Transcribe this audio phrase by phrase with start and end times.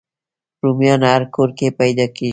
[0.63, 2.29] رومیان هر کور کې پیدا کېږي